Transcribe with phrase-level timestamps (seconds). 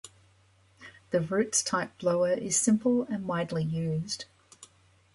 [1.11, 4.25] The Roots-type blower is simple and widely used.